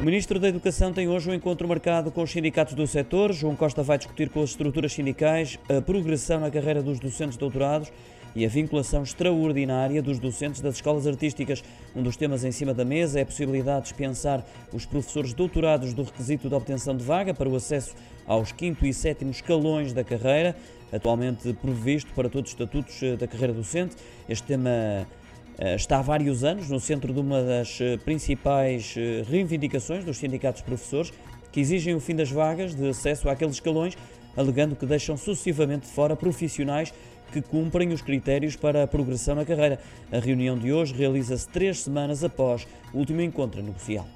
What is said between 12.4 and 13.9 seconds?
em cima da mesa é a possibilidade de